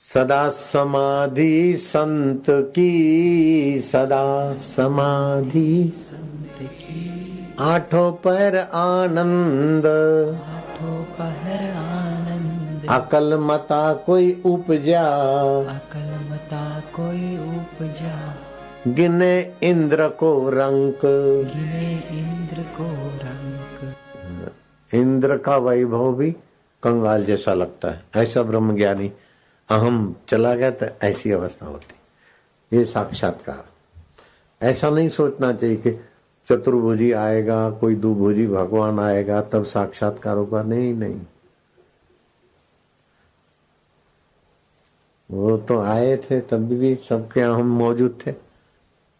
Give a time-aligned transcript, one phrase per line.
[0.00, 13.38] सदा समाधि संत की, सदा समाधि संत की आठों पर आनंद आठों पहर आनंद। अकल
[13.38, 15.04] मता कोई उपजा।
[15.68, 18.16] अकल मता कोई उपजा
[18.88, 21.00] गिने इंद्र को रंक।
[21.54, 23.94] गिने इंद्र को रंक
[24.90, 26.30] इंद्र का वैभव भी
[26.82, 29.12] कंगाल जैसा लगता है, ऐसा ब्रह्म ज्ञानी
[29.70, 31.94] अहम चला गया तो ऐसी अवस्था होती।
[32.76, 33.64] ये साक्षात्कार।
[34.62, 35.90] ऐसा नहीं सोचना चाहिए कि
[36.48, 41.20] चतुर्भुजी आएगा, कोई दुभुजी भगवान आएगा, तब साक्षात्कार होगा नहीं नहीं।
[45.30, 48.32] वो तो आए थे, तब भी सबके अहम मौजूद थे।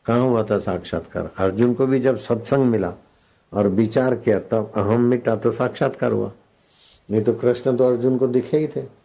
[0.06, 1.30] कहा हुआ था साक्षात्कार?
[1.38, 2.92] अर्जुन को भी जब सत्संग मिला
[3.52, 6.32] और विचार किया, तब अहम मिटा तो साक्षात्कार हुआ।
[7.10, 8.97] नहीं तो कृष्ण तो अर्जुन को दिखे ही थे।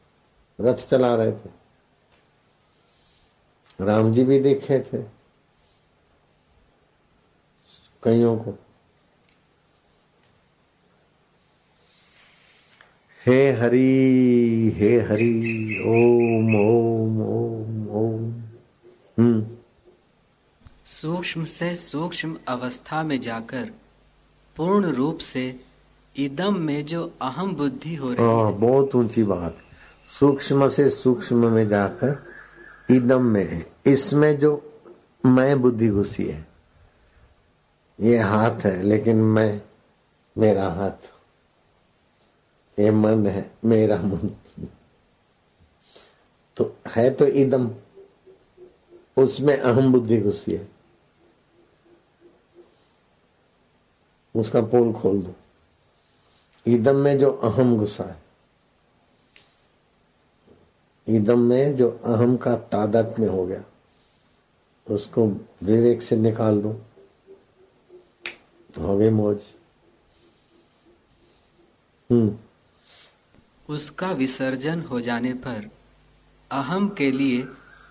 [0.62, 1.50] रथ चला रहे थे।
[3.82, 5.04] राम जी भी देखे थे।
[8.04, 8.60] कईयों को।
[13.26, 18.32] हे हरि हे हरि ओम ओम ओम ओम।
[19.20, 19.58] हम्म।
[20.86, 23.72] सूक्ष्म से सूक्ष्म अवस्था में जाकर
[24.58, 25.60] पूर्ण रूप से
[26.18, 29.58] इदम में जो अहम बुद्धि हो रही हाँ है। बहुत ऊँची बात
[30.20, 32.26] सूक्ष्म से सूक्ष्म में जाकर
[32.90, 34.82] इदम में है। इसमें जो
[35.26, 36.48] मैं बुद्धि घुसी है,
[38.00, 39.62] ये हाथ है, लेकिन मैं,
[40.38, 41.14] मेरा हाथ,
[42.80, 44.30] ये मन है, मेरा मन।
[46.58, 47.72] तो है तो इदम,
[49.18, 50.68] उसमें अहम बुद्धि घुसी है।
[54.36, 55.34] उसका पोल खोल दो।
[56.68, 58.22] ईदम में जो अहम गुस्सा है
[61.10, 63.64] ईदम में जो अहम का तादाद में हो गया
[64.92, 65.28] उसको
[65.64, 66.82] विवेक से निकाल दो।
[68.80, 69.38] हो गई मौज।
[72.12, 72.36] हम्म।
[73.70, 75.70] उसका विसर्जन हो जाने पर
[76.52, 77.48] अहम के लिए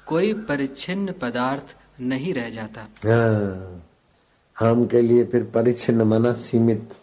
[0.06, 3.88] कोई परिच्छिन्न पदार्थ नहीं रह जाता। हाँ।
[4.58, 6.94] हम के लिए फिर परिच्छिन्न मना सीमित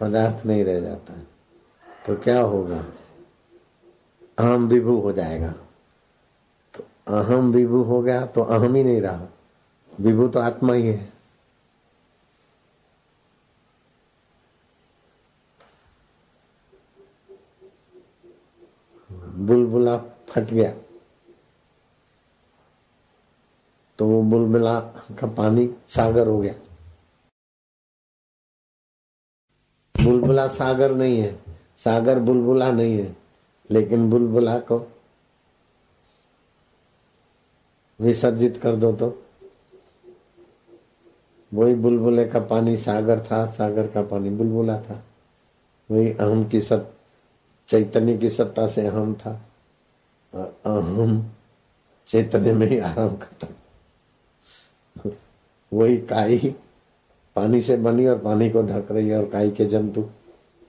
[0.00, 1.26] पदार्थ नहीं रह जाता। है
[2.06, 2.84] तो क्या होगा?
[4.42, 5.54] अहम विभू हो जाएगा।
[6.74, 9.28] तो अहम विभू हो गया तो अहम ही नहीं रहा।
[10.00, 11.12] विभू तो आत्मा ही है।
[19.12, 20.74] बुलबुला फट गया।
[23.98, 24.80] तो वो बुलबुला
[25.20, 26.54] का पानी सागर हो गया।
[30.04, 31.42] बुलबुला सागर नहीं है।
[31.76, 33.21] सागर बुलबुला नहीं है।
[33.72, 34.78] लेकिन बुलबुला को
[38.00, 39.22] विसर्जित कर दो तो।
[41.54, 45.02] वही बुलबुले का पानी सागर था, सागर का पानी बुलबुला था।
[45.90, 46.92] वही अहम की सत,
[47.68, 49.32] चैतन्य की सत्ता से अहम था।
[50.34, 51.30] अहम
[52.08, 53.48] चैतन्य में ही आराम करता।
[55.72, 56.54] वही काई
[57.36, 60.04] पानी से बनी और पानी को ढक रही है और काई के जंतु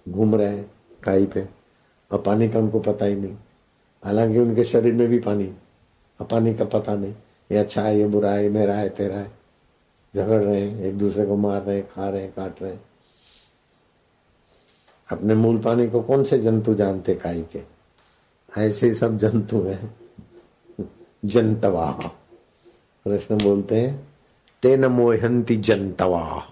[0.09, 0.71] घूम रहे हैं
[1.03, 1.62] काई पे।
[2.13, 3.35] और पानी का उनको पता ही नहीं।
[4.05, 5.53] हालाँकि उनके शरीर में भी पानी,
[6.21, 7.13] और पानी का पता नहीं,
[7.51, 9.31] ये अच्छा है, ये बुरा है, ये मेरा है, तेरा है।
[10.15, 12.81] झगड़ रहे हैं, एक दूसरे को मार रहे हैं, खा रहे हैं, काट रहे हैं।
[15.11, 17.61] अपने मूल पानी को कौन से जंतु जानते काई के?
[18.57, 19.95] ऐसे ही सब जंतु हैं।
[21.25, 21.91] जंतवा।
[23.05, 24.07] कृष्ण बोलते हैं,
[24.61, 26.49] तेन मोहंती जनतवा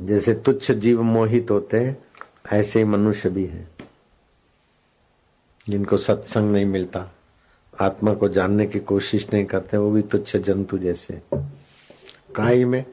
[0.00, 2.04] जैसे तुच्छ जीव मोहित होते हैं
[2.44, 3.68] ऐसे मनुष्य भी हैं,
[5.66, 7.10] जिनको सत्संग नहीं मिलता,
[7.74, 11.20] आत्मा को जानने की कोशिश नहीं करते, वो भी तुच्छ जंतु जैसे।
[12.36, 12.84] काई में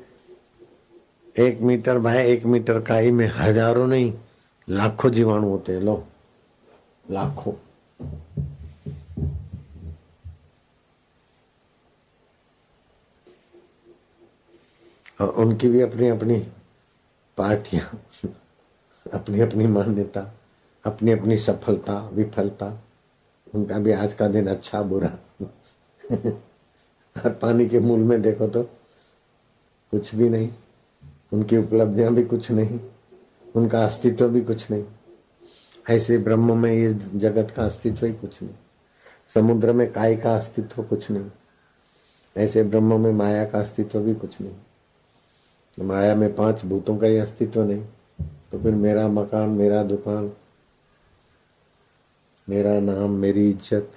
[1.35, 4.13] एक मीटर भाई एक मीटर काई में हज़ारों नहीं,
[4.67, 6.03] लाखों जीवाणु होते हैं, लो,
[7.11, 7.53] लाखों।
[15.19, 16.39] उनकी भी अपनी अपनी
[17.37, 17.89] पार्टियाँ।
[19.13, 20.33] अपनी अपनी मान्यता
[20.85, 22.81] अपनी अपनी सफलता, विफलता,
[23.55, 25.17] उनका भी आज का दिन अच्छा बुरा।
[26.11, 28.63] और पानी के मूल में देखो तो
[29.93, 30.49] कुछ भी नहीं,
[31.33, 32.79] उनकी उपलब्धियाँ भी कुछ नहीं,
[33.55, 34.83] उनका अस्तित्व भी कुछ नहीं।
[35.89, 38.55] ऐसे ब्रह्म में इस जगत का अस्तित्व ही कुछ नहीं,
[39.27, 41.29] समुद्र में काय का अस्तित्व कुछ नहीं,
[42.35, 47.17] ऐसे ब्रह्म में माया का अस्तित्व भी कुछ नहीं। माया में पाँच भूतों का ही
[47.17, 47.85] अस्तित्व नहीं
[48.51, 50.31] तो फिर मेरा मकान, मेरा दुकान,
[52.47, 53.91] मेरा नाम, मेरी इज़्ज़त,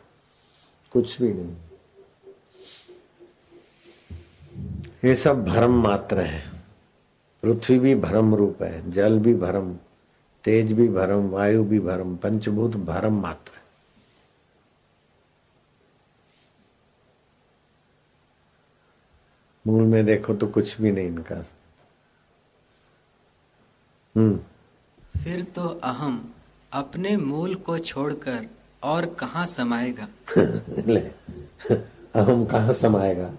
[0.92, 1.54] कुछ भी नहीं।
[5.04, 6.42] ये सब भ्रम मात्र है।
[7.42, 9.74] पृथ्वी भी भ्रम रूप है, जल भी भ्रम,
[10.44, 13.62] तेज भी भ्रम, वायु भी भ्रम, पंचभूत भ्रम मात्र है।
[19.64, 21.42] मूल में देखो तो कुछ भी नहीं इनका।
[24.16, 26.32] फिर तो अहम
[26.72, 28.46] अपने मूल को छोड़कर
[28.82, 30.08] और कहा समाएगा?
[30.86, 31.00] ले
[32.20, 33.30] अहम कहा समाएगा?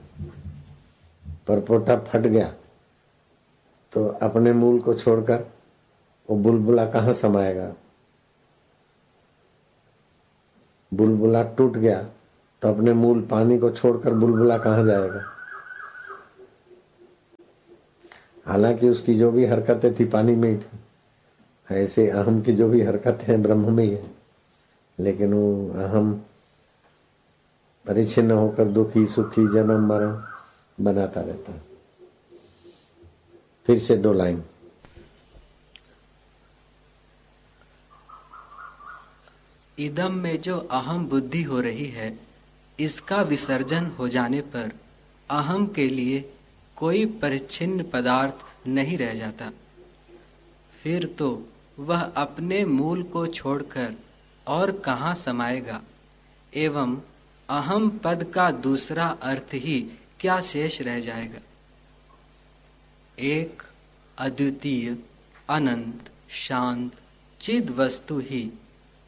[1.48, 2.54] परपोटा फट गया।
[3.94, 5.46] तो अपने मूल को छोड़कर
[6.30, 7.74] वो बुलबुला कहाँ समाएगा?
[10.92, 12.02] बुलबुला टूट गया
[12.62, 15.24] तो अपने मूल पानी को छोड़कर बुलबुला कहाँ जाएगा?
[18.46, 20.80] हालाँकि उसकी जो भी हरकतें थी पानी में ही थी।
[21.72, 24.16] ऐसे अहम की जो भी हरकतें हैं, ब्रह्म में ही है।
[25.00, 26.14] लेकिन वो अहम,
[27.86, 30.24] परिचिन्न होकर दुखी, सुखी, जन्म, मरण
[30.84, 31.62] बनाता रहता है।
[33.66, 34.44] फिर से दो लाइन।
[39.80, 42.20] इदम में जो अहम बुद्धि हो रही है,
[42.80, 44.72] इसका विसर्जन हो जाने पर
[45.30, 46.35] अहम के लिए
[46.76, 49.52] कोई परिच्छिन्न पदार्थ नहीं रह जाता।
[50.84, 51.48] फिर तो
[51.80, 53.94] वह अपने मूल को छोड़कर
[54.48, 55.82] और कहा समाएगा?
[56.54, 57.02] एवं
[57.50, 61.40] अहम पद का दूसरा अर्थ ही क्या शेष रह जाएगा?
[63.20, 63.64] एक,
[64.18, 64.98] अद्वितीय,
[65.50, 66.92] अनंत, शांत,
[67.42, 68.52] चिद वस्तु ही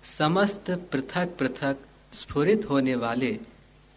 [0.03, 1.77] समस्त पृथक पृथक
[2.13, 3.39] स्फुरित होने वाले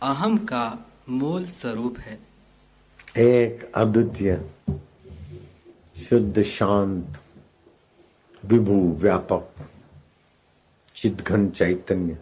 [0.03, 0.79] अहम का
[1.09, 2.30] मूल स्वरूप है।
[3.19, 4.51] एक अद्वितीय,
[5.97, 7.19] शुद्ध, शांत,
[8.45, 9.51] विभू, व्यापक
[10.95, 12.19] चिदघन चैतन्य,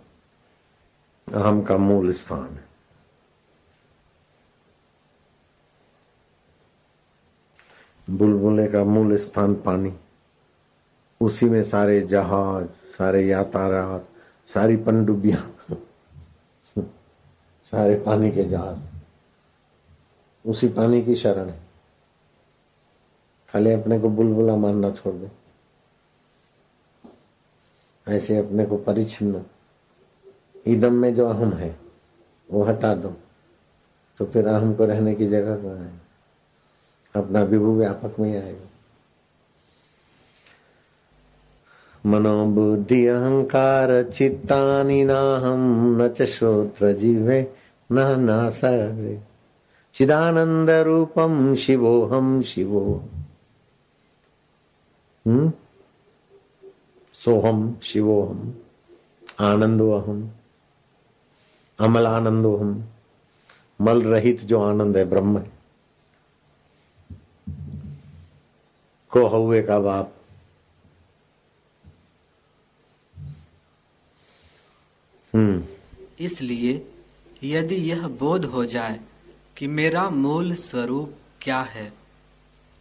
[1.34, 2.64] अहम का मूल स्थान है।
[8.10, 9.94] बुलबुले का मूल स्थान पानी।
[11.20, 14.08] उसी में सारे जहाज़, सारे यातायात,
[14.54, 15.50] सारी पनडुबिया
[17.64, 18.87] सारे पानी के जहाज़।
[20.46, 21.60] उसी पानी की शरण है।
[23.52, 25.28] खाली अपने को बुलबुला मानना छोड़ दे।
[28.08, 29.44] ऐसे अपने को परिचिन्न
[30.68, 31.78] ईदम में जो अहम है,
[32.50, 33.14] वो हटा दो।
[34.18, 36.00] तो फिर अहम को रहने की जगह कहाँ है?
[37.14, 38.68] अपना विभु व्यापक में आएगा।
[42.06, 46.22] मनोबुद्धि अहंकार चित्तानि नाहम न च
[46.96, 47.54] जीवे
[47.92, 49.27] न नासरे।
[49.98, 53.10] चिदानंद रूपम शिवोहम शिवो।
[55.26, 55.52] हम्म?
[57.14, 58.54] सोहम, शिवोहम,
[59.40, 60.30] आनंदोहम
[61.78, 62.88] अमल आनंदो हम
[63.80, 65.50] मल रहित जो आनंद है, ब्रह्म है।
[69.10, 70.14] को हुए का बाप।
[75.34, 75.64] हम्म।
[76.20, 76.92] इसलिए
[77.44, 79.00] यदि यह बोध हो जाए
[79.58, 81.92] कि मेरा मूल स्वरूप क्या है?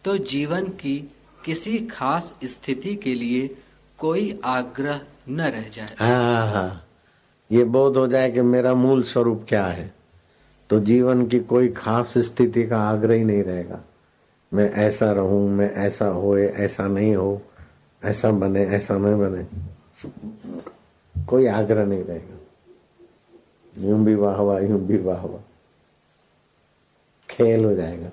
[0.04, 1.10] तो जीवन की
[1.44, 3.56] किसी खास स्थिति के लिए
[3.98, 6.86] कोई आग्रह न रह जाए। हाँ हाँ
[7.52, 9.94] ये बोध हो जाए कि मेरा मूल स्वरूप क्या है।
[10.70, 13.80] तो जीवन की कोई खास स्थिति का आग्रह ही नहीं रहेगा।
[14.54, 17.42] मैं ऐसा रहूँ, मैं ऐसा होए, ऐसा नहीं हो,
[18.04, 19.46] ऐसा बने, ऐसा नहीं बने।
[21.24, 22.38] कोई आग्रह नहीं रहेगा।
[23.88, 25.47] यूँ भी वाह वाह, यूँ भी वाह वाह।
[27.38, 28.10] खेल हो जाएगा।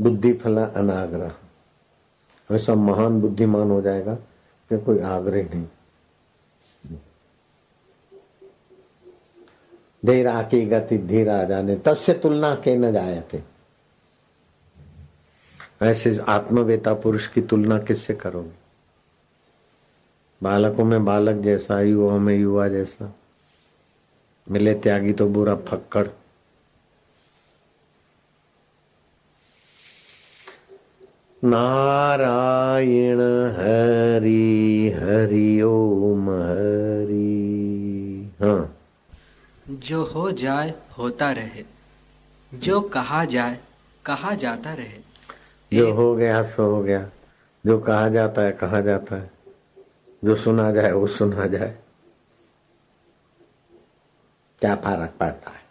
[0.00, 1.32] बुद्धि फला अनाग्रह।
[2.52, 4.14] ऐसा महान बुद्धिमान हो जाएगा
[4.68, 5.66] कि कोई आग्रह नहीं।
[10.06, 13.42] धीरा की गति धीरा जाने, तस्य तुलना के न जायते।
[15.82, 18.52] ऐसे आत्मवेता पुरुष की तुलना किससे करोगे?
[20.42, 23.14] बालकों में बालक जैसा, युवाओं में युवा जैसा।
[24.50, 26.08] मिले त्यागी तो बुरा फक्कड़।
[31.44, 33.20] नारायण
[33.50, 37.32] हरि हरि ओम हरि।
[38.42, 38.76] हाँ।
[39.70, 41.64] जो हो जाए होता रहे।
[42.54, 43.58] जो कहा जाए
[44.04, 44.98] कहा जाता रहे।
[45.78, 47.10] जो हो गया सो हो गया।
[47.66, 49.30] जो कहा जाता है कहा जाता है।
[50.24, 51.81] जो सुना जाए वो सुना जाए।
[54.62, 55.62] क्या फ़र्क पड़ता है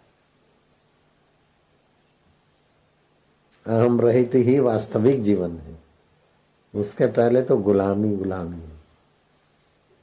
[3.67, 5.79] अहम रहित ही वास्तविक जीवन है।
[6.75, 8.81] उसके पहले तो गुलामी गुलामी है।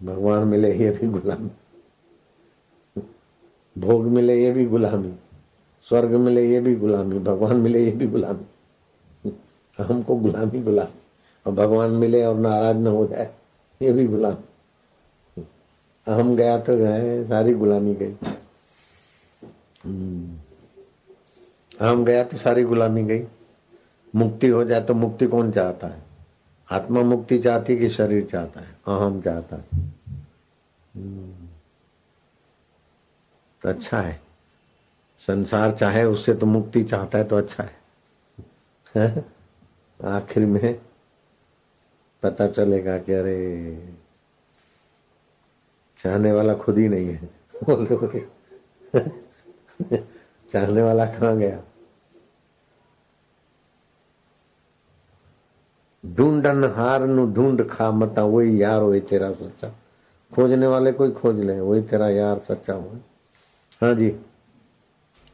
[0.02, 1.50] भगवान मिले ये भी गुलामी।
[3.78, 5.14] भोग मिले ये भी गुलामी।
[5.88, 8.47] स्वर्ग मिले ये भी गुलामी। भगवान मिले ये भी गुलामी।
[9.83, 11.00] हमको गुलामी गुलामी।
[11.47, 13.35] और भगवान मिले और नाराज़ न हो जाए,
[13.83, 15.47] ये भी गुलामी।
[16.09, 18.16] हम गया तो गए, सारी गुलामी गई।
[21.80, 23.25] हम गया तो सारी गुलामी गई।
[24.14, 26.02] मुक्ति हो जाए तो मुक्ति कौन चाहता है?
[26.71, 28.66] आत्मा मुक्ति चाहती कि शरीर चाहता है?
[28.66, 29.88] अहम चाहता है।
[33.62, 34.21] तो अच्छा है।
[35.18, 37.78] संसार चाहे उससे तो मुक्ति चाहता है तो अच्छा है।
[40.04, 40.80] आखिर में
[42.23, 43.88] पता चलेगा कि अरे,
[45.99, 47.30] चाहने वाला खुद ही नहीं है।
[47.64, 49.27] बोले बोले।
[50.52, 51.62] चाहने वाला कहाँ गया?
[56.04, 59.68] ढूंढन हार नु ढूंढ खा मता वही यार वही तेरा सच्चा।
[60.35, 62.99] खोजने वाले कोई खोज ले वही तेरा यार सच्चा हो।
[63.82, 64.16] हाँ जी।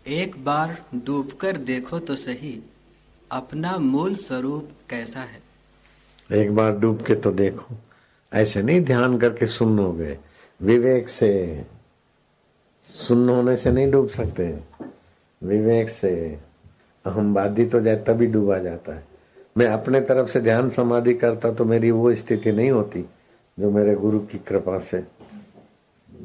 [0.06, 2.62] एक बार डूबकर देखो तो सही
[3.32, 5.42] अपना मूल स्वरूप कैसा है?
[6.32, 7.76] एक बार डूब के तो देखो
[8.32, 10.18] ऐसे नहीं ध्यान करके सुनोगे
[10.60, 11.30] विवेक से।
[12.86, 14.44] सुन होने से नहीं डूब सकते।
[15.42, 16.38] विवेक से।
[17.04, 19.04] अहमवादी तो जाए तभी डूबा जाता है।
[19.58, 23.04] मैं अपने तरफ़ से ध्यान समाधि करता तो मेरी वो स्थिति नहीं होती,
[23.58, 25.02] जो मेरे गुरु की कृपा से।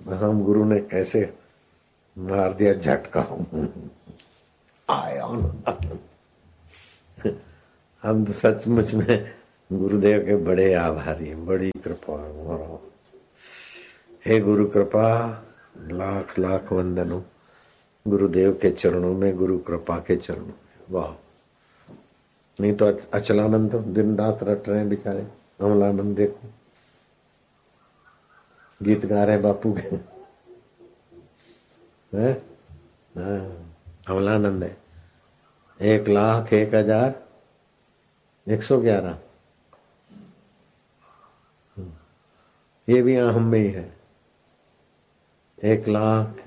[0.09, 1.33] हम गुरु ने कैसे
[2.17, 3.21] मार दिया झटका?
[4.89, 5.25] आया
[8.03, 9.33] हम तो सचमुच में
[9.73, 12.17] गुरुदेव के बड़े आभारी बड़ी कृपा
[14.25, 15.05] हे गुरु कृपा।
[15.79, 17.21] लाख लाख वंदनों
[18.05, 20.53] गुरुदेव के चरणों में गुरु कृपा के चरणों में।
[20.91, 21.11] वाह।
[22.59, 25.27] नहीं तो अचलानंद तो दिन रात रट रहे हैं बेचारे।
[25.61, 26.49] अमलानंद देखो।
[28.81, 29.95] गीत गा रहे बापू के।
[32.17, 32.31] है?
[33.17, 33.39] हाँ,
[34.07, 34.77] अमलानंद है।
[35.79, 37.13] एक लाख एक हज़ार।
[38.47, 39.17] एक सौ ग्यारह।
[42.87, 43.98] ये भी अहम में ही है।
[45.63, 46.43] एक लाख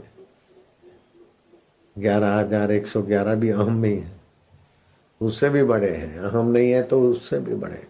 [1.97, 4.11] ग्यारह हज़ार एक सौ ग्यारह भी अहम में ही। है
[5.21, 7.87] उससे भी बड़े हैं। अहम नहीं है तो उससे भी बड़े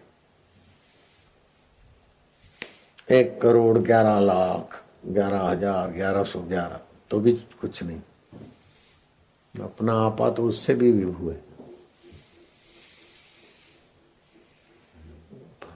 [3.10, 8.00] एक करोड़ ग्यारह लाख, ग्यारह हज़ार, ग्यारह सौ ग्यारह तो भी कुछ नहीं।
[9.54, 11.40] अपना आपा तो उससे भी विभू है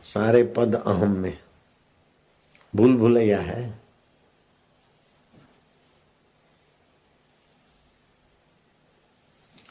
[0.04, 1.36] सारे पद अहम में।
[2.74, 3.85] भूल भुलैया है।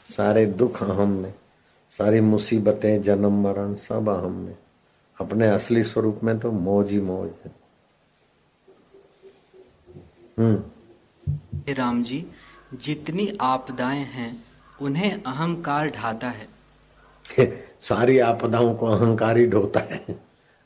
[0.08, 1.34] सारे दुख अहम में
[1.90, 4.56] सारी मुसीबतें जन्म मरण सब अहम में।
[5.20, 7.50] अपने असली स्वरूप में तो मौज ही मौज है।
[10.38, 10.64] हम्म।
[11.74, 12.26] राम जी
[12.74, 14.44] जितनी आपदाएँ हैं
[14.82, 16.48] उन्हें अहंकार ढाता है।
[17.80, 20.04] सारी आपदाओं को अहंकार ही ढोता है।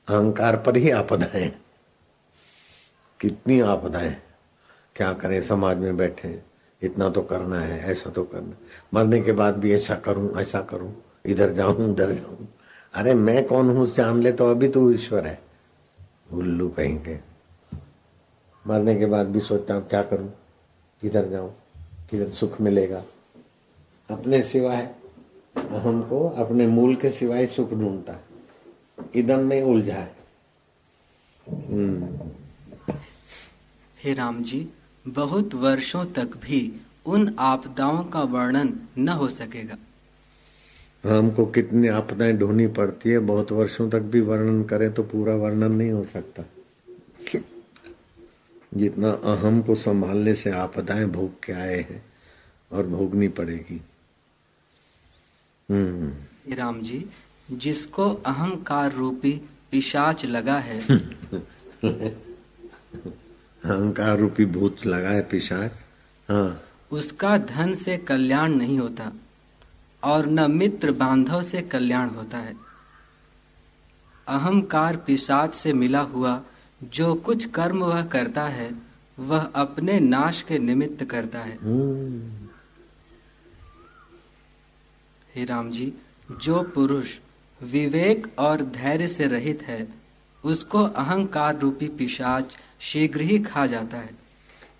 [0.09, 1.53] अहंकार पर ही आपदाएँ
[3.21, 4.17] कितनी आपदाएँ।
[4.97, 6.50] क्या करें समाज में बैठे
[6.83, 8.57] इतना तो करना है, ऐसा तो करना
[8.95, 10.93] मरने के बाद भी ऐसा करूँ ऐसा करूँ,
[11.27, 12.49] इधर जाऊँ, उधर जाऊँ।
[12.95, 13.87] अरे मैं कौन हूँ?
[13.87, 15.39] जान ले तो अभी तो ईश्वर है।
[16.33, 17.17] उल्लू कहीं के
[18.65, 20.33] मरने के बाद भी सोचता हूँ, क्या करूँ?
[21.03, 21.55] किधर जाऊँ?
[22.11, 23.03] किधर सुख मिलेगा?
[24.11, 24.95] अपने सिवाय
[25.57, 28.25] हमको अपने मूल के सिवाय सुख ढूंढता है।
[29.15, 30.17] इदम में उलझा है।
[31.47, 32.09] हम्म।
[34.05, 34.69] हे राम जी
[35.09, 36.61] बहुत वर्षों तक भी
[37.07, 39.76] उन आपदाओं का वर्णन न हो सकेगा।
[41.04, 45.73] हमको कितनी आपदाएँ ढूंढनी पड़ती है बहुत वर्षों तक भी वर्णन करें तो पूरा वर्णन
[45.73, 46.45] नहीं हो सकता।
[48.75, 52.02] जितना अहम को संभालने से आपदाएँ भोग के आए हैं
[52.73, 53.80] और भोगनी पड़ेगी।
[55.69, 57.04] हम्म। राम जी
[57.52, 59.33] जिसको अहंकार रूपी
[59.71, 60.78] पिशाच लगा है
[63.64, 65.73] अहंकार रूपी भूत लगा है पिशाच।
[66.29, 66.62] हाँ।
[66.93, 69.12] उसका धन से कल्याण नहीं होता
[70.02, 72.55] और न मित्र बांधव से कल्याण होता है।
[74.29, 76.40] अहंकार पिशाच से मिला हुआ
[76.83, 78.71] जो कुछ कर्म वह करता है
[79.19, 82.49] वह अपने नाश के निमित्त करता है। हम्म।
[85.35, 85.93] हे राम जी
[86.40, 87.09] जो पुरुष
[87.62, 89.88] विवेक और धैर्य से रहित है
[90.45, 94.11] उसको अहंकार रूपी पिशाच शीघ्र ही खा जाता है।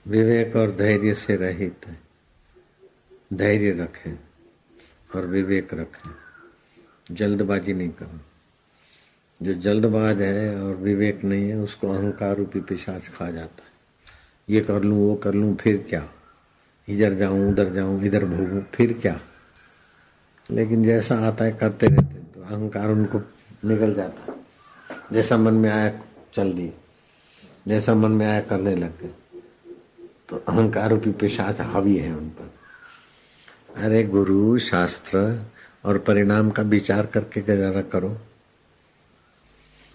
[0.09, 2.01] विवेक और धैर्य से रहित है।
[3.33, 4.19] धैर्य रखें
[5.17, 6.11] और विवेक रखें।
[7.15, 8.21] जल्दबाजी नहीं करें।
[9.43, 13.71] जो जल्दबाज है और विवेक नहीं है, उसको अहंकार रूपी पिशाच खा जाता है।
[14.51, 16.13] ये कर लूँ, वो कर लूँ, फिर क्या?
[16.89, 19.21] इधर जाऊँ, उधर जाऊँ, इधर भोगूं, फिर क्या?
[20.51, 23.19] लेकिन जैसा आता है, करते रहते तो अहंकार उनको
[23.65, 24.39] निकल जाता है।
[25.13, 26.01] जैसा मन में आया,
[26.35, 26.73] चल दिए।
[27.69, 29.11] जैसा मन में आया करने लग गए।
[30.29, 32.55] तो अहंकार रूपी पिशाच हावी है उन पर।
[33.77, 35.43] अरे गुरु शास्त्र
[35.85, 38.19] और परिणाम का विचार करके गुजारा करो।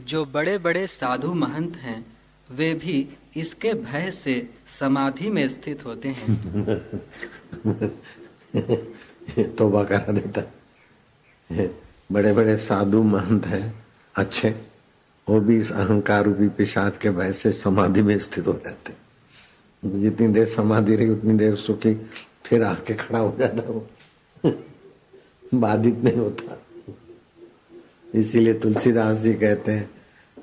[0.01, 2.05] जो बड़े बड़े साधु महंत हैं
[2.51, 6.35] वे भी इसके भय से समाधि में स्थित होते हैं।
[9.57, 10.41] तोबा करा देता।
[12.11, 14.74] बड़े बड़े साधु महंत हैं अच्छे।
[15.29, 19.05] वो भी इस अहंकार रूपी पिशाच के भय से समाधि में स्थित हो जाते
[19.85, 21.93] जितनी देर समाधि रही, उतनी देर सुखी,
[22.45, 23.87] फिर आके खड़ा हो जाता वो।
[25.53, 26.57] बाधित नहीं होता।
[28.15, 29.89] इसीलिए तुलसीदास जी कहते हैं,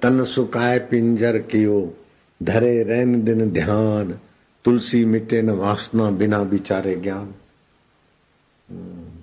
[0.03, 1.95] तन सुखाए पिंजर कियो,
[2.43, 4.19] धरे रैन दिन ध्यान,
[4.65, 7.35] तुलसी मिटे न वासना बिना विचारे ज्ञान।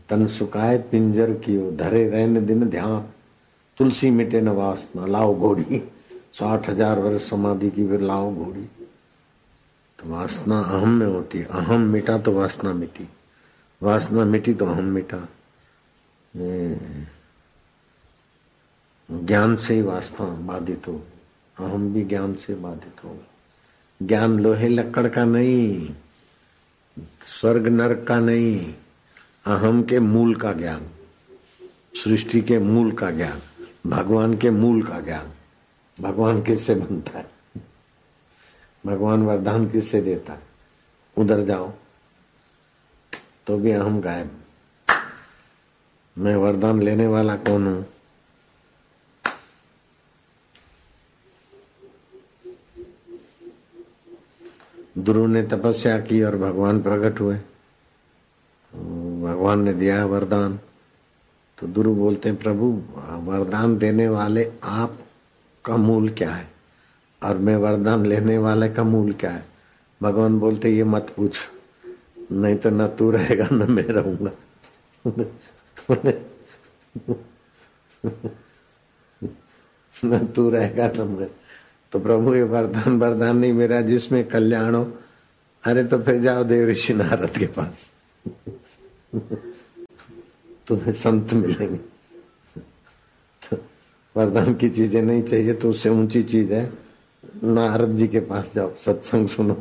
[0.10, 3.10] तन सुखाए पिंजर कियो, धरे रैन दिन ध्यान।
[3.80, 5.80] तुलसी मिटे न वासना लाओ घोड़ी।
[6.34, 8.62] साठ हज़ार वर्ष समाधि की फिर लाओ घोड़ी।
[10.00, 13.08] तो वासना अहम में होती है। अहम मिटा तो वासना मिटी।
[13.82, 15.18] वासना मिटी तो अहम मिटा।
[19.10, 21.02] ज्ञान से ही वासना बाधित हो।
[21.58, 25.90] अहम भी ज्ञान से बाधित होगा। ज्ञान लोहे लक्कड़ का नहीं,
[27.26, 28.74] स्वर्ग नरक का नहीं।
[29.48, 30.90] अहम के मूल का ज्ञान,
[32.04, 33.42] सृष्टि के मूल का ज्ञान।
[33.88, 35.32] भगवान के मूल का ज्ञान।
[36.02, 37.30] भगवान किससे बनता है?
[38.86, 40.40] भगवान वरदान किससे देता है?
[41.18, 41.74] उधर जाओ
[43.48, 44.32] तो भी अहम गायब।
[46.18, 47.86] मैं वरदान लेने वाला कौन हूँ?
[54.98, 57.36] ध्रुव ने तपस्या की और भगवान प्रकट हुए।
[59.24, 60.60] भगवान ने दिया वरदान।
[61.60, 62.84] तो ध्रुव बोलते हैं, प्रभु,
[63.32, 65.00] वरदान देने वाले आप
[65.66, 66.48] का मूल क्या है?
[67.24, 69.46] और मैं वरदान लेने वाले का मूल क्या है?
[70.02, 71.38] भगवान बोलते ये मत पूछ,
[72.32, 74.32] नहीं तो न तू रहेगा, न मैं रहूँगा।
[80.06, 81.28] न तू रहेगा, न मैं।
[81.92, 84.94] तो प्रभु, ये वरदान वरदान नहीं मेरा जिसमें कल्याण हो।
[85.64, 87.92] अरे तो फिर जाओ देव ऋषि नारद के पास।
[90.70, 91.78] तुम्हें संत मिलेंगे।
[93.42, 93.58] तो
[94.16, 96.64] वरदान की चीज़ें नहीं चाहिए तो उससे ऊँची चीज़ है।
[97.44, 99.54] नारद जी के पास जाओ, सत्संग सुनो।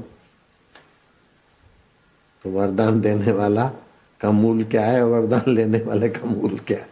[2.44, 3.66] तो वरदान देने वाला
[4.20, 5.04] का मूल क्या है?
[5.04, 6.86] वरदान लेने वाले का मूल क्या है?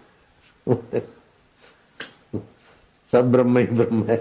[3.11, 4.17] सब ब्रह्म ही ब्रह्म है।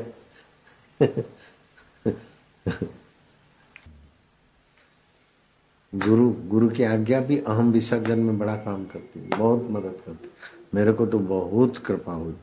[5.96, 10.30] गुरु गुरु की आज्ञा भी अहम विसर्जन में बड़ा काम करती है बहुत मदद करती
[10.74, 12.36] मेरे को तो बहुत कृपा हुई।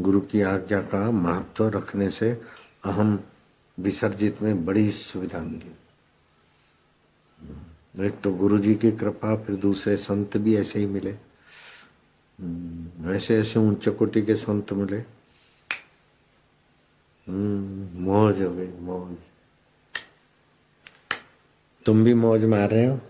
[0.00, 2.30] गुरु की आज्ञा का महत्व रखने से
[2.84, 3.18] अहम
[3.80, 5.74] विसर्जित में बड़ी सुविधा मिली।
[8.06, 11.14] एक तो गुरु जी की कृपा फिर दूसरे संत भी ऐसे ही मिले।
[13.16, 14.98] ऐसे ऐसे उच्च कोटि के संत मिले।
[17.28, 19.16] हम्म, मौज हो गई मौज।
[21.84, 23.00] तुम भी मौज मार रहे हो?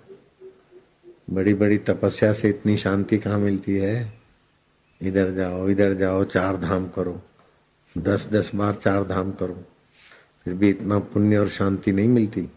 [1.31, 4.13] बड़ी बड़ी तपस्या से इतनी शांति कहाँ मिलती है?
[5.03, 7.23] इधर जाओ इधर जाओ, चार धाम करो।
[7.99, 9.65] दस दस बार चार धाम करो।
[10.45, 12.49] फिर भी इतना पुण्य और शांति नहीं मिलती।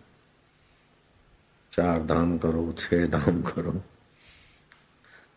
[1.73, 3.82] चार धाम करो, छह धाम करो।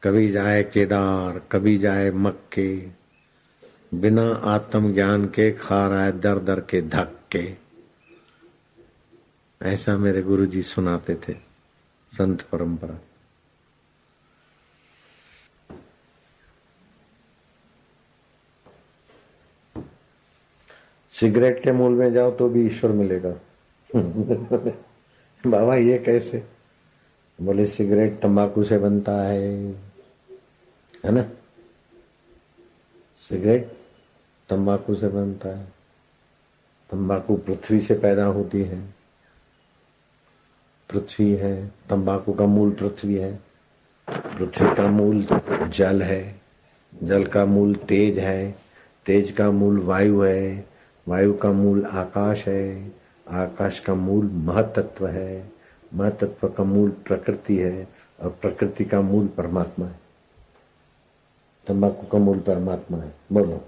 [0.03, 2.89] कभी जाए केदार, कभी जाए मक्के,
[3.95, 7.66] बिना आत्म ज्ञान के खा रहा है दर दर के धक्के।
[9.63, 11.35] ऐसा मेरे गुरु जी सुनाते थे,
[12.09, 12.99] संत परंपरा।
[21.11, 23.31] सिगरेट के मूल में जाओ तो भी ईश्वर मिलेगा।
[25.51, 26.47] बाबा, ये कैसे?
[27.41, 29.57] बोले, सिगरेट तंबाकू से बनता है।
[31.05, 31.25] है ना?
[33.19, 33.77] सिगरेट
[34.49, 35.67] तंबाकू से बनता है।
[36.91, 39.06] तंबाकू पृथ्वी से पैदा होती है।
[40.91, 43.41] पृथ्वी है, तंबाकू का मूल पृथ्वी है,
[44.11, 45.27] पृथ्वी का मूल
[45.69, 46.41] जल है,
[47.03, 48.59] जल का मूल तेज है,
[49.07, 50.67] तेज का मूल वायु है,
[51.09, 52.93] वायु का मूल आकाश है,
[53.29, 55.53] आकाश का मूल महतत्व है,
[55.95, 57.89] महतत्व का मूल प्रकृति है
[58.23, 60.01] और प्रकृति का मूल परमात्मा है।
[61.67, 63.65] तंबाकू का मूल परमात्मा है, बोलो।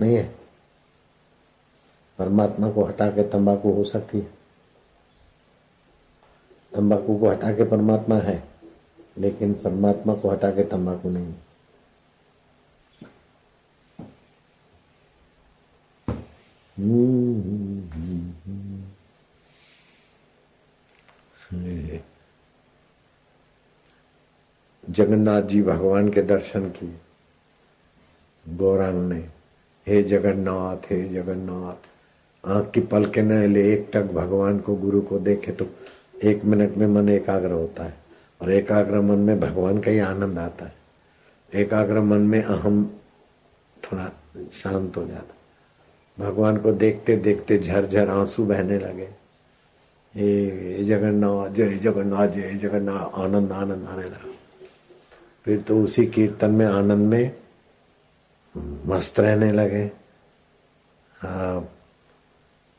[0.00, 0.34] नहीं है?
[2.18, 4.41] परमात्मा को हटा के तंबाकू हो सकती है?
[6.74, 8.42] तंबाकू को हटा के परमात्मा है,
[9.18, 11.34] लेकिन परमात्मा को हटा के तंबाकू नहीं
[24.84, 26.96] जगन्नाथ जी भगवान के दर्शन किए।
[28.46, 29.18] गौरांग ने,
[29.86, 31.86] हे जगन्नाथ हे जगन्नाथ,
[32.44, 35.66] आँख की पल के न ले, एक टक भगवान को, गुरु को देखे तो
[36.22, 37.94] एक मिनट में मन एकाग्र होता है
[38.42, 40.74] और एकाग्र मन में भगवान का ही आनंद आता है।
[41.54, 42.84] एकाग्र मन में अहम
[43.84, 44.10] थोड़ा
[44.52, 49.08] शांत हो जाता भगवान को देखते देखते झरझर आँसू बहने लगे।
[50.14, 54.32] हे जगन्नाथ जय जगन्नाथ जय जगन्नाथ आनंद आनंद आने लगा
[55.44, 57.36] फिर तो उसी कीर्तन में आनंद में
[58.86, 59.90] मस्त रहने लगे।
[61.24, 61.60] आ,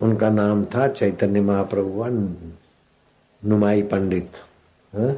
[0.02, 2.04] उनका नाम था चैतन्य महाप्रभु
[3.46, 4.32] नुमाई पंडित
[4.96, 5.12] हाँ?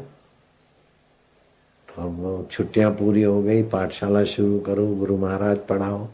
[1.97, 6.07] अब छुट्टियाँ पूरी हो गई, पाठशाला शुरू करो, गुरु महाराज पढ़ाओ।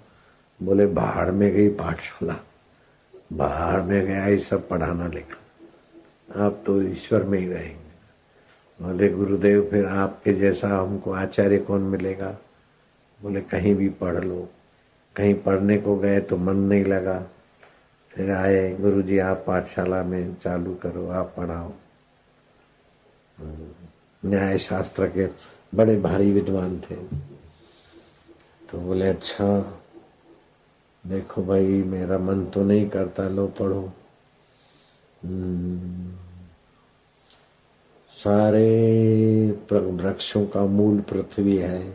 [0.63, 2.35] बोले, बाहर में गई पाठशाला,
[3.33, 9.67] बाहर में गया, ये सब पढ़ाना लिखा। आप तो ईश्वर में ही रहेंगे। बोले, गुरुदेव,
[9.71, 12.37] फिर आपके जैसा हमको आचार्य कौन मिलेगा?
[13.21, 14.49] बोले, कहीं भी पढ़ लो।
[15.15, 17.23] कहीं पढ़ने को गए तो मन नहीं लगा।
[18.11, 21.71] फिर आए गुरु जी आप पाठशाला में चालू करो, आप पढ़ाओ।
[24.25, 25.27] न्याय शास्त्र के
[25.75, 26.95] बड़े भारी विद्वान थे।
[28.71, 29.77] तो बोले अच्छा
[31.07, 33.91] देखो भाई, मेरा मन तो नहीं करता, लो पढ़ो।
[35.23, 36.17] हम्म।
[38.11, 41.91] सारे वृक्षों का मूल पृथ्वी है।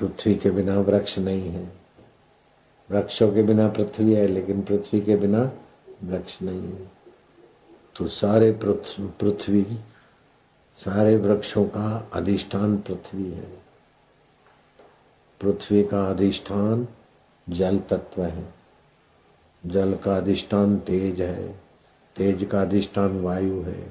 [0.00, 1.72] पृथ्वी के बिना वृक्ष नहीं है।
[2.90, 5.52] वृक्षों के बिना पृथ्वी है, लेकिन पृथ्वी के बिना
[6.04, 7.03] वृक्ष नहीं है।
[7.96, 9.78] तो सारे पृथ्वी
[10.78, 13.52] सारे वृक्षों का अधिष्ठान पृथ्वी है।
[15.40, 16.86] पृथ्वी का अधिष्ठान
[17.48, 18.54] जल तत्व है।
[19.66, 21.48] जल का अधिष्ठान तेज है।
[22.16, 23.86] तेज का अधिष्ठान वायु है।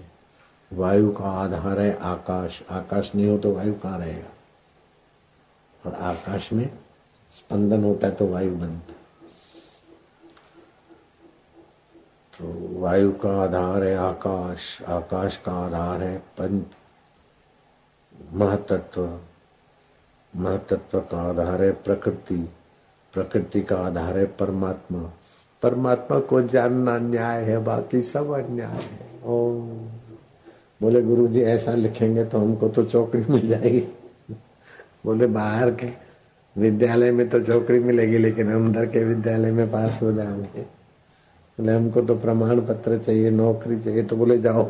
[0.74, 4.30] वायु का आधार है आकाश। आकाश नहीं हो तो वायु कहाँ रहेगा?
[5.86, 6.70] और आकाश में
[7.34, 9.03] स्पंदन होता है तो वायु बनता है।
[12.40, 16.64] तो वायु का आधार है, आकाश आकाश का आधार है पंच
[18.34, 19.20] महतत्व
[20.36, 22.50] महतत्व का आधार है प्रकृति
[23.14, 25.12] प्रकृति का आधार है परमात्मा।
[25.62, 29.70] परमात्मा को जानना न्याय है, बाकी सब अन्याय है। ओम।
[30.82, 33.88] बोले गुरु जी ऐसा लिखेंगे तो हमको तो चौकड़ी मिल जाएगी।
[35.06, 35.90] बोले, बाहर के
[36.58, 40.83] विद्यालय में तो चौकड़ी मिलेगी, लेकिन अंदर के विद्यालय में पास हो जाएँगे।
[41.58, 44.66] बोले हमको तो प्रमाण पत्र चाहिए नौकरी चाहिए तो बोले जाओ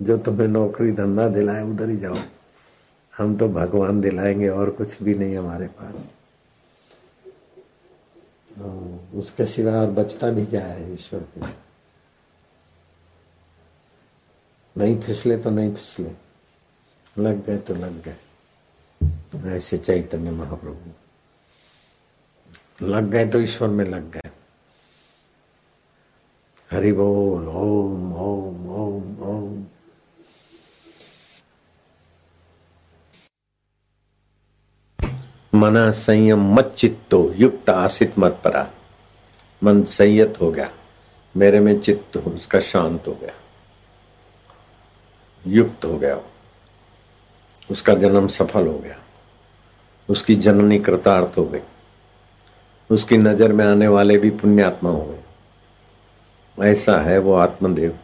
[0.00, 2.16] जो तुम्हें नौकरी धंधा दिलाए उधर ही जाओ
[3.12, 6.08] हम तो भगवान दिलाएँगे और कुछ भी नहीं हमारे पास
[9.14, 11.40] उसके सिवा और बचता भी क्या है ईश्वर के
[14.76, 16.10] नहीं फिसले तो नहीं फिसले
[17.18, 18.16] लग गए तो लग गए
[19.56, 20.92] ऐसे चैतन्य महाप्रभु
[22.86, 24.21] लग गए तो ईश्वर में लग गए
[26.72, 29.64] हरि बोल, ओम ओम ओम ओम।
[35.54, 38.66] मना संयम मत चित्तो, युक्त आसित मत परा।
[39.62, 40.70] मन संयत हो गया,
[41.34, 43.34] मेरे में चित्त उसका शांत हो गया।
[45.46, 46.20] युक्त हो गया
[47.70, 48.98] उसका जन्म सफल हो गया।
[50.08, 51.60] उसकी जननी कृतार्थ हो गई।
[52.90, 55.21] उसकी नज़र में आने वाले भी पुण्यात्मा हो गए।
[56.62, 57.98] ऐसा है वो आत्मदेव।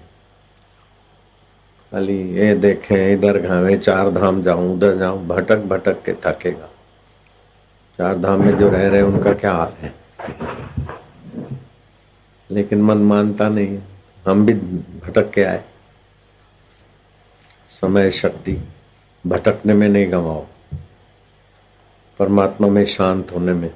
[1.92, 6.68] अली, ये देखे, इधर घावे, चार धाम जाऊँ, उधर जाऊँ, भटक भटक के थकेगा।
[7.99, 9.94] चार धाम में जो रह रहे उनका क्या हाल है?
[12.51, 13.79] लेकिन मन मानता नहीं
[14.27, 14.55] हम भी
[15.07, 15.64] भटक के आए।
[17.68, 18.59] समय, शक्ति,
[19.27, 20.47] भटकने में नहीं गवाओ।
[22.18, 23.71] परमात्मा में शांत होने में।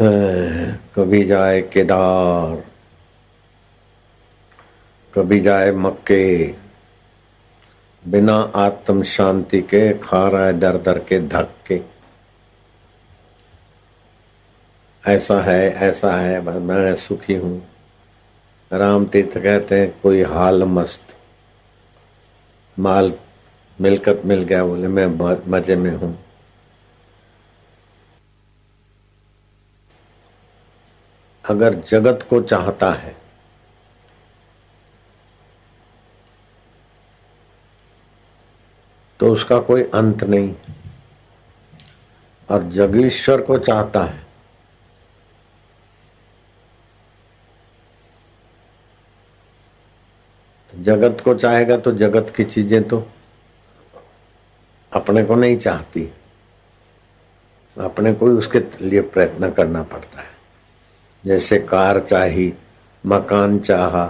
[0.00, 2.62] कभी जाए केदार,
[5.14, 6.54] कभी जाए मक्के,
[8.04, 11.80] बिना आत्म शांति के खा रहा है दर दर के धक्के
[15.04, 17.60] ऐसा है ऐसा है मैं सुखी हूँ।
[18.70, 21.14] राम तीर्थ कहते हैं, कोई हाल मस्त।
[22.76, 23.12] माल
[23.78, 25.06] मिलकत मिल गया, बोले, मैं
[25.50, 26.16] मज़े में हूँ।
[31.50, 33.14] अगर जगत को चाहता है
[39.20, 40.54] तो उसका कोई अंत नहीं।
[42.48, 44.20] और जगीश्वर को चाहता है,
[50.74, 53.06] जगत को चाहेगा तो जगत की चीज़ें तो
[54.92, 56.08] अपने को नहीं चाहती।
[57.76, 60.29] अपने को ही उसके लिए प्रयत्न करना पड़ता है।
[61.24, 62.52] जैसे कार चाही,
[63.04, 64.06] मकान चाहा,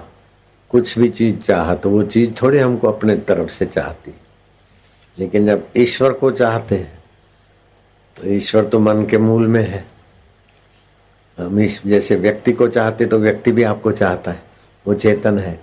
[0.70, 4.14] कुछ भी चीज़ चाहा तो वो चीज़ थोड़ी हमको अपने तरफ़ से चाहती।
[5.18, 6.98] लेकिन जब ईश्वर को चाहते हैं
[8.16, 9.84] तो ईश्वर तो मन के मूल में है।
[11.38, 14.42] हम जैसे व्यक्ति को चाहते तो व्यक्ति भी आपको चाहता है,
[14.86, 15.60] वो चेतन है।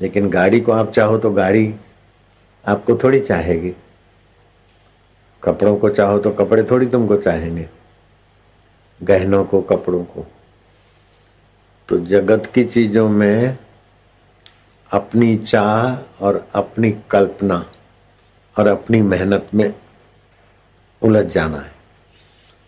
[0.00, 1.74] लेकिन गाड़ी को आप चाहो तो गाड़ी
[2.66, 3.72] आपको थोड़ी चाहेगी।
[5.42, 7.68] कपड़ों को चाहो तो कपड़े थोड़ी तुमको चाहेंगे।
[9.02, 10.26] गहनों को, कपड़ों को।
[11.88, 13.58] तो जगत की चीज़ों में
[14.90, 17.70] अपनी चाह और अपनी कल्पना
[18.58, 19.74] और अपनी मेहनत में
[21.02, 21.72] उलझ जाना है।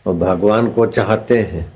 [0.06, 1.72] और भगवान को चाहते हैं।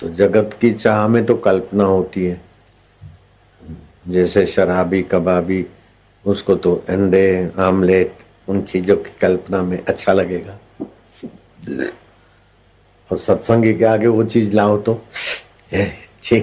[0.00, 2.40] तो जगत की चाह में तो कल्पना होती है।
[4.08, 5.66] जैसे शराबी, कबाबी,
[6.26, 8.16] उसको तो अंडे, आमलेट,
[8.48, 10.58] उन चीज़ों की कल्पना में अच्छा लगेगा।
[13.12, 14.94] और सत्संगी के आगे वो चीज़ लाओ तो
[16.22, 16.40] छी,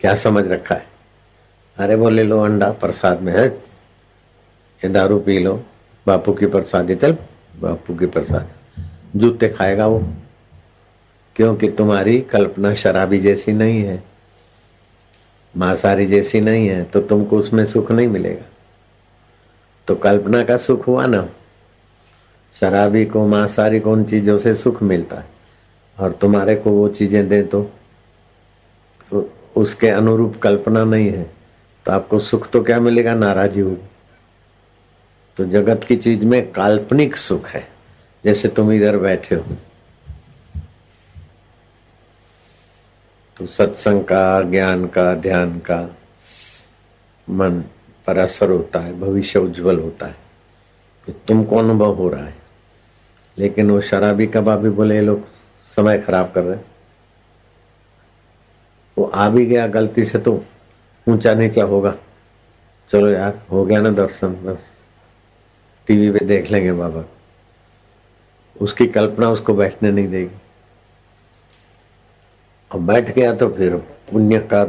[0.00, 0.86] क्या समझ रखा है?
[1.76, 3.46] अरे वो ले लो अंडा प्रसाद में, है?
[3.46, 5.54] ये दारू पी लो,
[6.06, 7.16] बापू की प्रसाद चल,
[7.60, 8.48] बापू की प्रसाद
[9.16, 9.98] जूते खाएगा वो,
[11.36, 14.02] क्योंकि तुम्हारी कल्पना शराबी जैसी नहीं है,
[15.54, 18.46] मांसाहारी जैसी नहीं है तो तुमको उसमें सुख नहीं मिलेगा।
[19.88, 21.28] तो कल्पना का सुख हुआ ना,
[22.56, 25.30] शराबी को, मांसाहारी को उन चीज़ों से सुख मिलता है।
[26.02, 27.70] और तुम्हारे को वो चीज़ें दे तो?
[29.56, 31.30] उसके अनुरूप कल्पना नहीं है।
[31.86, 33.14] तो आपको सुख तो क्या मिलेगा?
[33.14, 33.88] नाराजी होगी।
[35.36, 37.68] तो जगत की चीज़ में काल्पनिक सुख है,
[38.24, 39.56] जैसे तुम इधर बैठे हो।
[43.36, 45.96] तो सत्संग का, ज्ञान का, ध्यान का
[47.30, 47.64] मन
[48.06, 50.16] पर असर होता है, भविष्य उज्जवल होता है।
[51.06, 52.34] तो तुमको अनुभव हो रहा है।
[53.38, 55.28] लेकिन वो शराबी कबाबी बोले लोग
[55.76, 56.58] समय खराब कर रहे
[58.98, 60.44] वो आ भी गया गलती से तो
[61.08, 61.94] ऊँचा नीचा होगा।
[62.90, 64.58] चलो यार, हो गया ना दर्शन, बस।
[65.86, 67.04] टीवी पे देख लेंगे बाबा।
[68.60, 70.36] उसकी कल्पना उसको बैठने नहीं देगी।
[72.72, 74.64] और बैठ गया तो फिर पुण्य का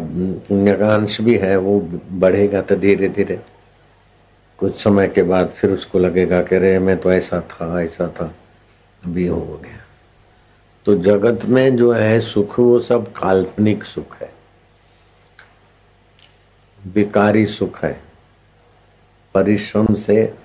[0.47, 1.79] पुण्य का अंश भी है, वो
[2.11, 3.41] बढ़ेगा तो धीरे धीरे।
[4.57, 8.35] कुछ समय के बाद फिर उसको लगेगा कि अरे, मैं तो ऐसा था ऐसा था।
[9.05, 9.82] अभी हो गया।
[10.85, 14.33] तो जगत में जो है सुख, वो सब काल्पनिक सुख है।
[16.87, 18.01] विकारी सुख है।
[19.33, 20.35] परिश्रम से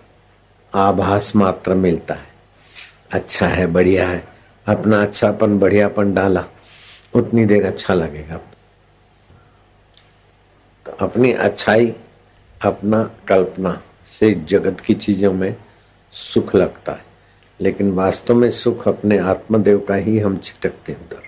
[0.75, 2.29] आभास मात्र मिलता है।
[3.11, 4.29] अच्छा है, बढ़िया है।
[4.67, 6.45] अपना अच्छापन, बढ़ियापन डाला।
[7.15, 8.37] उतनी देर अच्छा लगेगा।
[10.87, 11.95] तो अपनी अच्छाई,
[12.65, 13.83] अपना कल्पना
[14.21, 15.57] से जगत की चीज़ों में
[16.13, 17.08] सुख लगता है।
[17.61, 21.23] लेकिन वास्तव में सुख अपने आत्मदेव का ही हम छिटकते उधर।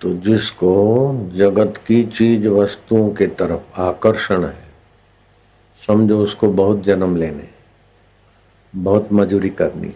[0.00, 4.62] तो जिसको जगत की चीज़ वस्तुओं के तरफ़ आकर्षण है,
[5.86, 7.48] समझो उसको बहुत जन्म लेने,
[8.76, 9.92] बहुत मजूरी करनी,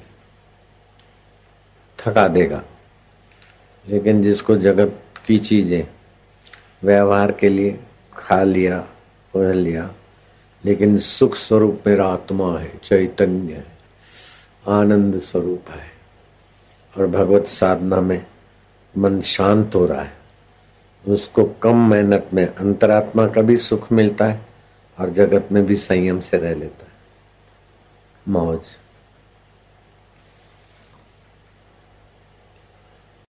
[1.98, 2.62] थका देगा।
[3.88, 5.86] लेकिन जिसको जगत की चीज़ें,
[6.82, 7.80] व्यवहार के लिए
[8.16, 8.78] खा लिया,
[9.34, 9.90] पढ़ लिया
[10.64, 13.66] लेकिन सुख स्वरूप मेरा आत्मा है, चैतन्य है,
[14.68, 15.94] आनंद स्वरूप है।
[16.98, 18.26] और भगवत साधना में
[18.98, 20.12] मन शांत हो रहा है।
[21.08, 24.40] उसको कम मेहनत में अंतरात्मा का भी सुख मिलता है
[25.00, 26.92] और जगत में भी संयम से रह लेता है।
[28.28, 28.60] मौज।